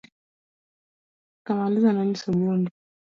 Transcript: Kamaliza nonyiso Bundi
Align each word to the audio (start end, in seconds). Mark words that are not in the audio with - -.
Kamaliza 1.45 1.89
nonyiso 1.91 2.27
Bundi 2.37 2.69